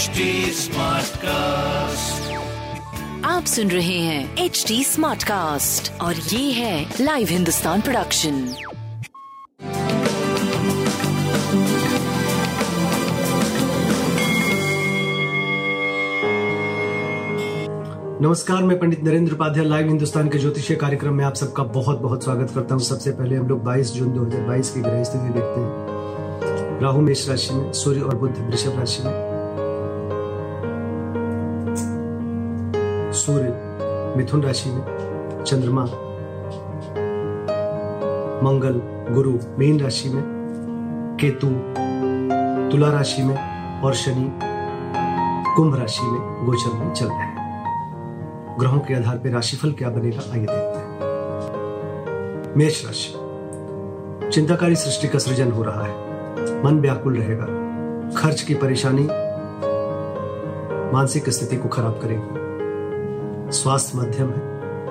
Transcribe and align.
HD 0.00 0.24
Smartcast. 0.56 2.28
आप 3.24 3.44
सुन 3.44 3.70
रहे 3.70 3.98
हैं 3.98 4.36
एच 4.36 4.64
डी 4.68 4.84
स्मार्ट 4.84 5.22
कास्ट 5.22 6.00
और 6.00 6.14
ये 6.14 6.52
है 6.52 6.94
लाइव 7.00 7.28
हिंदुस्तान 7.30 7.80
प्रोडक्शन 7.80 8.32
नमस्कार 18.22 18.62
मैं 18.62 18.78
पंडित 18.78 19.04
नरेंद्र 19.04 19.32
उपाध्याय 19.32 19.66
लाइव 19.66 19.86
हिंदुस्तान 19.86 20.28
के 20.28 20.38
ज्योतिषीय 20.38 20.76
कार्यक्रम 20.76 21.14
में 21.14 21.24
आप 21.24 21.34
सबका 21.34 21.62
बहुत 21.62 22.00
बहुत 22.00 22.24
स्वागत 22.24 22.50
करता 22.54 22.74
हूँ। 22.74 22.82
सबसे 22.82 23.10
पहले 23.10 23.36
हम 23.36 23.48
लोग 23.48 23.64
22 23.64 23.92
जून 23.92 24.12
2022 24.12 24.70
की 24.70 24.80
ग्रह 24.80 25.04
स्थिति 25.04 25.32
देखते 25.32 25.60
हैं। 25.60 26.80
राहु 26.80 27.00
मेष 27.00 27.28
राशि 27.28 27.54
में 27.54 27.72
सूर्य 27.72 28.00
और 28.00 28.14
बुद्ध 28.14 28.36
वृषभ 28.38 28.78
राशि 28.78 29.02
में। 29.02 29.29
सूर्य, 33.20 33.54
मिथुन 34.16 34.42
राशि 34.42 34.70
में, 34.70 34.84
चंद्रमा, 35.44 35.84
मंगल, 38.42 38.80
गुरु, 39.14 39.38
मीन 39.58 39.80
राशि 39.80 40.08
में, 40.08 40.22
केतु, 41.20 41.46
तुला 42.70 42.90
राशि 42.90 43.22
में 43.22 43.36
और 43.80 43.94
शनि, 43.94 44.38
कुंभ 45.56 45.78
राशि 45.78 46.02
में 46.02 46.46
गोचर 46.46 46.72
में 46.72 46.94
चल 46.94 47.06
रहे 47.06 47.16
हैं। 47.16 48.56
ग्रहों 48.60 48.80
के 48.80 48.94
आधार 48.94 49.16
पर 49.16 49.30
राशिफल 49.30 49.72
क्या 49.72 49.90
बनेगा, 49.90 50.20
आइए 50.32 50.46
देखते 50.46 50.78
हैं। 50.78 50.98
मेष 52.56 52.84
राशि, 52.86 54.30
चिंताकारी 54.30 54.76
सृष्टि 54.76 55.08
का 55.08 55.18
सृजन 55.18 55.52
हो 55.52 55.62
रहा 55.62 55.84
है। 55.84 55.94
मन 56.64 56.80
व्याकुल 56.80 57.16
रहेगा। 57.16 57.46
खर्च 58.20 58.40
की 58.40 58.54
परेशानी, 58.54 59.08
मानसिक 60.92 61.30
स्थिति 61.30 61.56
को 61.56 61.68
खराब 61.68 61.98
करेगी। 62.02 62.49
स्वास्थ्य 63.52 63.98
मध्यम 63.98 64.28
है, 64.28 64.40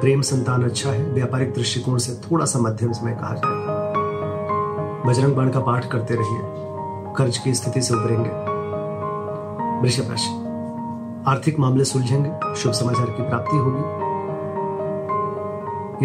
प्रेम 0.00 0.20
संतान 0.20 0.62
अच्छा 0.64 0.90
है, 0.90 1.04
व्यापारिक 1.04 1.52
दृष्टिकोण 1.54 1.98
से 1.98 2.12
थोड़ा 2.22 2.44
सा 2.44 2.58
मध्यम 2.58 2.92
समय 2.92 3.12
कहा 3.12 3.34
जाएगा 3.34 3.76
बजरंग 5.06 5.34
बाण 5.34 5.50
का 5.50 5.60
पाठ 5.60 5.86
करते 5.90 6.14
रहिए, 6.14 6.40
कर्ज 7.16 7.38
की 7.38 7.54
स्थिति 7.54 7.82
से 7.82 7.94
उभरेंगे 7.94 8.30
वृषभ 9.80 10.10
राशि, 10.10 10.30
आर्थिक 11.26 11.58
मामले 11.58 11.84
सुलझेंगे, 11.84 12.54
शुभ 12.54 12.72
समाचार 12.72 13.06
की 13.06 13.22
प्राप्ति 13.22 13.56
होगी। 13.56 13.82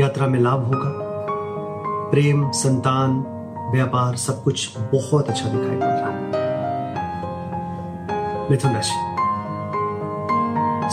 यात्रा 0.01 0.27
में 0.27 0.39
लाभ 0.39 0.63
होगा। 0.63 0.89
प्रेम, 2.11 2.51
संतान, 2.51 3.09
व्यापार 3.71 4.15
सब 4.15 4.43
कुछ 4.43 4.77
बहुत 4.93 5.29
अच्छा 5.29 5.49
दिखाई 5.49 5.75
पड़ 5.75 5.85
रहा 5.85 6.09
है। 6.09 6.21
मिथुन 8.49 8.71
राशि, 8.73 8.97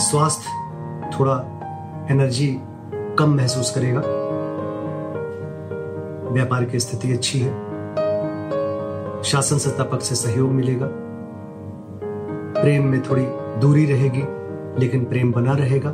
स्वास्थ्य 0.03 0.60
थोड़ा 1.19 1.33
एनर्जी 2.11 2.59
कम 3.19 3.29
महसूस 3.35 3.75
करेगा। 3.75 4.01
व्यापार 6.31 6.65
की 6.65 6.79
स्थिति 6.79 7.13
अच्छी 7.13 7.39
है। 7.39 7.71
शासन 9.23 9.57
सत्ता 9.57 9.83
पक्ष 9.83 10.05
से 10.05 10.15
सहयोग 10.15 10.51
मिलेगा। 10.51 10.87
प्रेम 12.61 12.85
में 12.85 13.01
थोड़ी 13.01 13.25
दूरी 13.59 13.85
रहेगी, 13.85 14.23
लेकिन 14.79 15.05
प्रेम 15.05 15.31
बना 15.31 15.53
रहेगा। 15.53 15.89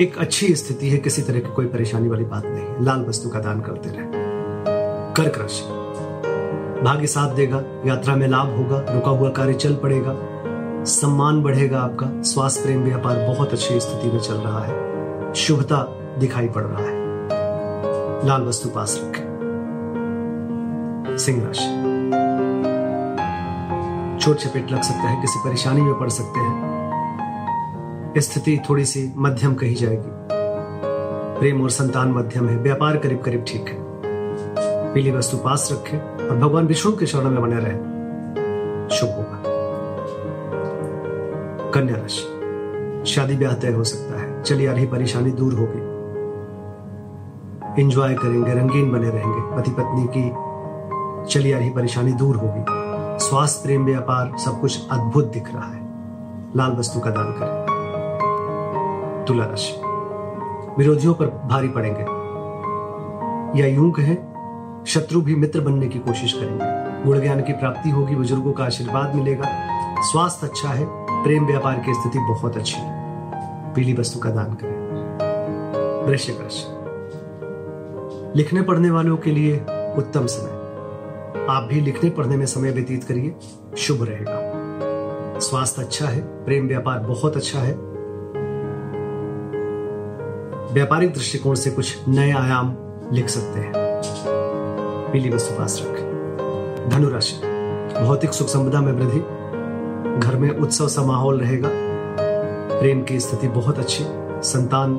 एक 0.00 0.18
अच्छी 0.18 0.54
स्थिति 0.54 0.88
है, 0.90 0.98
किसी 0.98 1.22
तरह 1.22 1.38
की 1.38 1.52
कोई 1.52 1.66
परेशानी 1.66 2.08
वाली 2.08 2.24
बात 2.24 2.42
नहीं 2.46 2.84
लाल 2.84 3.04
वस्तु 3.04 3.28
का 3.28 3.38
दान 3.38 3.60
करते 3.60 3.88
रहे। 3.88 4.06
कर्क 5.14 5.38
राशि। 5.38 5.64
भाग्य 6.82 7.06
साथ 7.06 7.34
देगा, 7.34 7.62
यात्रा 7.86 8.16
में 8.16 8.28
लाभ 8.28 8.56
होगा, 8.56 8.78
रुका 8.78 9.10
हुआ 9.10 9.30
कार्य 9.30 9.54
चल 9.54 9.74
पड़ेगा। 9.74 10.12
सम्मान 10.86 11.42
बढ़ेगा 11.42 11.78
आपका। 11.78 12.22
स्वास्थ्य 12.22 12.62
प्रेम 12.62 12.82
व्यापार 12.82 13.16
बहुत 13.16 13.52
अच्छी 13.52 13.80
स्थिति 13.80 14.08
में 14.08 14.20
चल 14.20 14.34
रहा 14.34 14.64
है। 14.64 14.74
शुभता 15.34 15.96
दिखाई 16.18 16.48
पड़ 16.48 16.62
रहा 16.62 16.82
है। 16.82 16.94
लाल 18.26 18.42
वस्तु 18.42 18.68
पास 18.68 19.00
रखें। 19.02 19.34
सिंह 21.18 21.46
राशि। 21.46 21.84
चोट 24.24 24.36
चपेट 24.36 24.70
लग 24.72 24.82
सकता 24.82 25.08
है, 25.08 25.20
किसी 25.20 25.48
परेशानी 25.48 25.80
में 25.80 25.98
पड़ 25.98 26.08
सकते 26.08 26.40
हैं। 26.40 26.74
स्थिति 28.18 28.60
थोड़ी 28.70 28.84
सी 28.84 29.12
मध्यम 29.16 29.54
कही 29.54 29.74
जाएगी। 29.74 30.10
प्रेम 31.40 31.62
और 31.62 31.70
संतान 31.70 32.12
मध्यम 32.12 32.48
है। 32.48 32.56
व्यापार 32.56 32.96
करीब 32.96 33.22
करीब 33.22 33.44
ठीक 33.48 33.68
है। 33.68 33.76
पीली 34.94 35.10
वस्तु 35.10 35.36
पास 35.36 35.68
रखें 35.72 36.28
और 36.28 36.36
भगवान 36.36 36.66
विष्णु 36.66 36.96
के 36.96 37.06
शरण 37.06 37.30
में 37.30 37.42
बने 37.42 37.56
रहे। 37.56 37.94
शुभ 38.96 39.08
होगा। 39.08 39.53
कन्या 41.74 41.96
राशि। 41.96 43.12
शादी 43.12 43.36
ब्याह 43.36 43.54
तय 43.54 43.72
हो 43.72 43.84
सकता 43.84 44.20
है। 44.20 44.42
चली 44.42 44.66
आ 44.66 44.72
रही 44.72 44.86
परेशानी 44.86 45.30
दूर 45.30 45.52
होगी 45.52 45.94
इंजॉय 47.82 48.14
करेंगे, 48.14 48.54
रंगीन 48.54 48.92
बने 48.92 49.10
रहेंगे। 49.10 49.56
पति 49.56 49.70
पत्नी 49.70 50.08
की 50.16 50.32
चली 51.30 51.52
आ 51.52 51.58
रही 51.58 51.70
परेशानी 51.70 52.12
दूर 52.12 52.36
होगी 52.36 52.64
स्वास्थ्य, 53.24 53.60
प्रेम, 53.64 53.84
व्यापार, 53.84 54.38
सब 54.38 54.60
कुछ 54.60 54.88
अद्भुत 54.90 55.32
दिख 55.32 55.54
रहा 55.54 55.68
है। 55.68 55.80
लाल 56.56 56.72
वस्तु 56.72 57.00
का 57.00 57.10
दान 57.10 57.32
करें। 57.32 57.64
तुला 59.28 59.44
राशि। 59.44 59.80
विरोधियों 60.78 61.14
पर 61.14 61.26
भारी 61.26 61.68
पड़ेंगे। 61.68 62.02
या 63.60 63.66
यूँ 63.66 63.90
कहें, 63.90 64.16
शत्रु 64.86 65.20
भी 65.20 65.34
मित्र 65.34 65.60
बनने 65.60 65.88
की 65.88 65.98
कोशिश 65.98 66.32
करेंगे। 66.32 67.04
गुण 67.04 67.20
ज्ञान 67.20 67.40
की 67.40 67.52
प्राप्ति 67.52 67.90
होगी, 67.90 68.16
बुज़ुर्गों 68.16 68.52
का 68.52 68.64
आशीर्वाद 68.64 69.14
मिलेगा। 69.14 69.46
स्वास्थ्य 70.00 70.46
अच्छा 70.46 70.68
है 70.68 71.03
प्रेम 71.24 71.46
व्यापार 71.46 71.78
की 71.78 71.94
स्थिति 71.94 72.18
बहुत 72.18 72.56
अच्छी 72.56 72.76
है। 72.76 72.94
पीली 73.74 73.94
वस्तु 73.94 74.20
का 74.20 74.30
दान 74.30 74.54
करें। 74.54 76.06
वृश्चिक 76.06 76.38
राशि। 76.40 76.66
लिखने 78.38 78.62
पढ़ने 78.62 78.90
वालों 78.90 79.16
के 79.16 79.30
लिए 79.30 79.56
उत्तम 79.98 80.26
समय। 80.26 80.50
आप 81.46 81.62
भी 81.62 81.80
लिखने 81.80 82.10
पढ़ने 82.10 82.36
में 82.36 82.46
समय 82.46 82.70
व्यतीत 82.70 83.04
करिए। 83.04 83.34
शुभ 83.76 84.02
रहेगा। 84.02 84.40
स्वास्थ्य 85.40 85.82
अच्छा 85.82 86.06
है, 86.06 86.44
प्रेम 86.44 86.68
व्यापार 86.68 86.98
बहुत 86.98 87.36
अच्छा 87.36 87.58
है। 87.58 87.72
व्यापारिक 90.74 91.14
दृष्टिकोण 91.14 91.54
से 91.54 91.70
कुछ 91.70 92.08
नए 92.08 92.32
आयाम 92.32 92.76
लिख 93.12 93.28
सकते 93.28 93.60
हैं। 93.60 93.72
पीली 95.12 95.30
वस्तु 95.30 95.54
पास 95.58 95.82
रखें। 95.84 96.88
धनुराशि 96.88 97.36
भौतिक 98.04 98.30
सुख 98.30 98.48
संपदा 98.48 98.80
में 98.80 98.92
वृद्धि। 98.92 99.43
घर 100.18 100.36
में 100.36 100.58
उत्सव 100.58 100.88
सा 100.88 101.02
माहौल 101.02 101.40
रहेगा। 101.40 101.68
प्रेम 102.80 103.02
की 103.02 103.20
स्थिति 103.20 103.48
बहुत 103.48 103.78
अच्छी, 103.78 104.04
संतान 104.42 104.94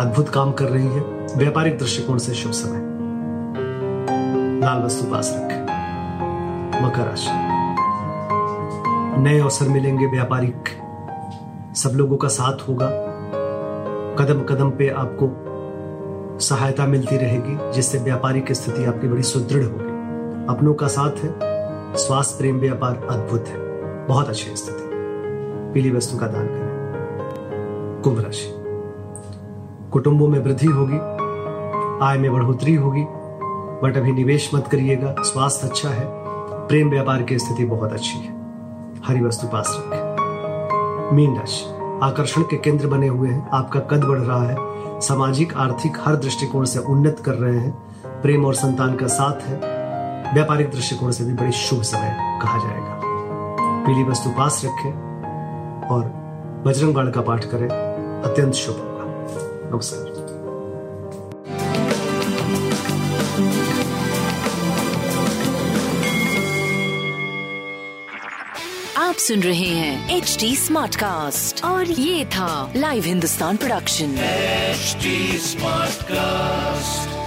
अद्भुत 0.00 0.28
काम 0.28 0.52
कर 0.52 0.64
रही 0.64 0.86
है। 0.86 1.00
व्यापारिक 1.36 1.78
दृष्टिकोण 1.78 2.18
से 2.18 2.34
शुभ 2.34 2.52
समय। 2.52 2.78
लाल 4.60 4.82
वस्तु 4.82 5.10
पास 5.10 5.32
रखें। 5.36 5.62
मकर 6.86 7.02
राशि। 7.02 7.30
नए 9.20 9.40
अवसर 9.40 9.68
मिलेंगे 9.68 10.06
व्यापारिक। 10.06 10.64
सब 11.76 11.90
लोगों 11.90 12.16
का 12.16 12.28
साथ 12.28 12.68
होगा। 12.68 12.86
कदम 14.18 14.54
कदम 14.54 14.70
पे 14.70 14.88
आपको 14.88 15.42
सहायता 16.40 16.86
मिलती 16.86 17.16
रहेगी, 17.16 17.72
जिससे 17.72 17.98
व्यापारिक 17.98 18.52
स्थिति 18.52 18.84
आपकी 18.84 19.08
बड़ी 19.08 19.22
सुदृढ़ 19.22 19.64
होगी। 19.64 19.84
अपनों 20.48 20.74
का 20.74 20.86
साथ 20.86 21.24
है। 21.24 21.55
स्वास्थ्य 21.94 22.38
प्रेम 22.38 22.58
व्यापार 22.58 23.06
अद्भुत 23.10 23.44
है। 23.48 23.56
बहुत 24.06 24.28
अच्छी 24.28 24.56
स्थिति। 24.56 24.90
पीली 25.74 25.90
वस्तु 25.90 26.18
का 26.18 26.26
दान 26.26 26.46
करें। 26.46 26.66
कुंभ 28.04 28.20
राशि। 28.20 28.54
कुटुंबों 29.92 30.28
में 30.28 30.38
वृद्धि 30.38 30.66
होगी। 30.66 30.98
आय 32.04 32.18
में 32.18 32.32
बढ़ोतरी 32.32 32.74
होगी। 32.74 33.04
बट 33.82 33.96
अभी 33.96 34.12
निवेश 34.12 34.50
मत 34.54 34.68
करिएगा। 34.68 35.14
स्वास्थ्य 35.18 35.68
अच्छा 35.68 35.88
है। 35.88 36.04
प्रेम 36.68 36.90
व्यापार 36.90 37.22
की 37.22 37.38
स्थिति 37.38 37.64
बहुत 37.64 37.92
अच्छी 37.92 38.18
है। 38.18 38.36
हरी 39.04 39.20
वस्तु 39.20 39.46
पास 39.46 39.76
रखें। 39.78 41.16
मीन 41.16 41.36
राशि। 41.36 41.64
आकर्षण 42.02 42.42
के 42.42 42.56
केंद्र 42.56 42.86
बने 42.86 43.08
हुए 43.08 43.28
हैं। 43.28 43.48
आपका 43.48 43.80
कद 43.80 44.04
बढ़ 44.04 44.18
रहा 44.18 44.42
है। 44.42 44.56
सामाजिक, 45.00 45.54
आर्थिक, 45.56 45.92
हर 46.00 46.16
दृष्टिकोण 46.16 46.64
से 46.64 46.78
उन्नत 46.78 47.20
कर 47.24 47.32
रहे 47.32 47.58
हैं। 47.58 47.82
प्रेम 48.06 48.44
और 48.44 48.54
संतान 48.54 48.94
का 48.94 49.06
साथ 49.06 49.40
है। 49.40 49.75
व्यापारिक 50.34 50.70
दृष्टिकोण 50.70 51.10
से 51.10 51.24
भी 51.24 51.32
बड़ी 51.32 51.52
शुभ 51.52 51.82
समय 51.82 52.38
कहा 52.42 52.58
जाएगा। 52.58 53.00
पीली 53.86 54.04
वस्तु 54.04 54.30
पास 54.30 54.62
रखें 54.64 54.92
और 55.86 56.04
बजरंग 56.66 56.94
बाण 56.94 57.10
का 57.10 57.20
पाठ 57.20 57.44
करें। 57.44 57.68
अत्यंत 58.22 58.54
शुभ 58.54 58.76
होगा। 58.76 59.04
नमस्कार। 59.74 60.16
आप 68.96 69.14
सुन 69.14 69.40
रहे 69.40 69.68
हैं 69.68 70.16
एच 70.16 70.36
डी 70.40 70.56
स्मार्ट 70.56 70.96
कास्ट 70.96 71.64
और 71.64 71.84
ये 71.84 72.24
था 72.24 72.72
live 72.76 73.04
Hindustan 73.04 73.56
production 73.56 74.16
HD 74.74 75.12
Smartcast. 75.52 77.25